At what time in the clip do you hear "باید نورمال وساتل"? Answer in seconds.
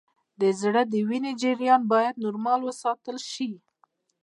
1.93-3.17